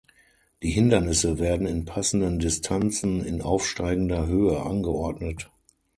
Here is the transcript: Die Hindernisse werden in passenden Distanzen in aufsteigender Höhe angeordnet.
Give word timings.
Die 0.63 0.71
Hindernisse 0.71 1.37
werden 1.37 1.67
in 1.67 1.85
passenden 1.85 2.39
Distanzen 2.39 3.23
in 3.23 3.43
aufsteigender 3.43 4.25
Höhe 4.25 4.63
angeordnet. 4.63 5.51